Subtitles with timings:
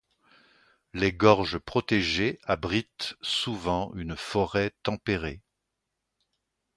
[0.95, 5.43] Les gorges protégées abritent souvent une forêt tempérée.